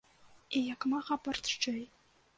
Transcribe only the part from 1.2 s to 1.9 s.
барзджэй.